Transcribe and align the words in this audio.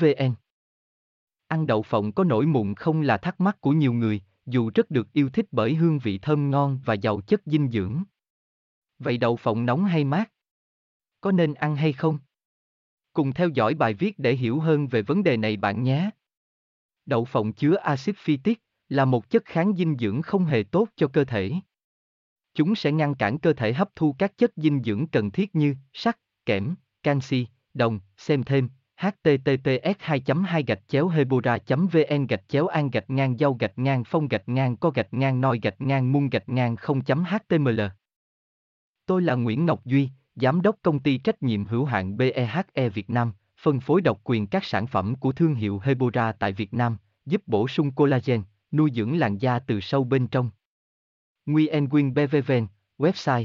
vn 0.00 0.34
ăn 1.48 1.66
đậu 1.66 1.82
phộng 1.82 2.12
có 2.12 2.24
nổi 2.24 2.46
mụn 2.46 2.74
không 2.74 3.00
là 3.00 3.16
thắc 3.16 3.40
mắc 3.40 3.60
của 3.60 3.70
nhiều 3.70 3.92
người 3.92 4.22
dù 4.46 4.70
rất 4.74 4.90
được 4.90 5.12
yêu 5.12 5.30
thích 5.30 5.46
bởi 5.50 5.74
hương 5.74 5.98
vị 5.98 6.18
thơm 6.18 6.50
ngon 6.50 6.80
và 6.84 6.94
giàu 6.94 7.20
chất 7.20 7.42
dinh 7.46 7.70
dưỡng. 7.70 8.02
Vậy 8.98 9.18
đậu 9.18 9.36
phộng 9.36 9.66
nóng 9.66 9.84
hay 9.84 10.04
mát? 10.04 10.32
Có 11.20 11.32
nên 11.32 11.54
ăn 11.54 11.76
hay 11.76 11.92
không? 11.92 12.18
Cùng 13.12 13.32
theo 13.32 13.48
dõi 13.48 13.74
bài 13.74 13.94
viết 13.94 14.18
để 14.18 14.34
hiểu 14.34 14.60
hơn 14.60 14.86
về 14.86 15.02
vấn 15.02 15.22
đề 15.22 15.36
này 15.36 15.56
bạn 15.56 15.82
nhé. 15.82 16.10
Đậu 17.06 17.24
phộng 17.24 17.52
chứa 17.52 17.76
axit 17.76 18.16
phytic 18.18 18.60
là 18.88 19.04
một 19.04 19.30
chất 19.30 19.44
kháng 19.44 19.76
dinh 19.76 19.96
dưỡng 19.98 20.22
không 20.22 20.44
hề 20.44 20.62
tốt 20.62 20.88
cho 20.96 21.08
cơ 21.08 21.24
thể. 21.24 21.52
Chúng 22.54 22.74
sẽ 22.74 22.92
ngăn 22.92 23.14
cản 23.14 23.38
cơ 23.38 23.52
thể 23.52 23.72
hấp 23.72 23.96
thu 23.96 24.14
các 24.18 24.38
chất 24.38 24.52
dinh 24.56 24.82
dưỡng 24.82 25.06
cần 25.06 25.30
thiết 25.30 25.54
như 25.54 25.74
sắt, 25.92 26.18
kẽm, 26.46 26.74
canxi, 27.02 27.46
đồng, 27.78 28.00
xem 28.16 28.42
thêm 28.42 28.68
https 28.96 29.96
2 29.98 30.22
2 30.46 30.62
gạch 30.62 30.88
chéo 30.88 31.08
hebora 31.08 31.58
vn 31.68 32.26
gạch 32.26 32.48
chéo 32.48 32.66
an 32.66 32.90
gạch 32.90 33.10
ngang 33.10 33.36
dâu 33.38 33.52
gạch 33.52 33.78
ngang 33.78 34.04
phong 34.04 34.28
gạch 34.28 34.48
ngang 34.48 34.76
co 34.76 34.90
gạch 34.90 35.14
ngang 35.14 35.40
noi 35.40 35.60
gạch 35.62 35.80
ngang 35.80 36.12
muôn 36.12 36.28
gạch 36.28 36.48
ngang 36.48 36.76
0 36.76 37.00
html 37.06 37.80
Tôi 39.06 39.22
là 39.22 39.34
Nguyễn 39.34 39.66
Ngọc 39.66 39.84
Duy, 39.84 40.10
Giám 40.34 40.62
đốc 40.62 40.76
công 40.82 40.98
ty 40.98 41.18
trách 41.18 41.42
nhiệm 41.42 41.64
hữu 41.64 41.84
hạn 41.84 42.16
BEHE 42.16 42.88
Việt 42.94 43.10
Nam, 43.10 43.32
phân 43.60 43.80
phối 43.80 44.00
độc 44.00 44.20
quyền 44.24 44.46
các 44.46 44.64
sản 44.64 44.86
phẩm 44.86 45.14
của 45.14 45.32
thương 45.32 45.54
hiệu 45.54 45.80
Hebora 45.84 46.32
tại 46.32 46.52
Việt 46.52 46.74
Nam, 46.74 46.96
giúp 47.26 47.42
bổ 47.46 47.68
sung 47.68 47.90
collagen, 47.90 48.42
nuôi 48.72 48.90
dưỡng 48.94 49.18
làn 49.18 49.38
da 49.38 49.58
từ 49.58 49.80
sâu 49.80 50.04
bên 50.04 50.26
trong. 50.26 50.50
Nguyen 51.46 51.88
Nguyen 51.88 52.14
BVVN, 52.14 52.66
website 52.98 53.44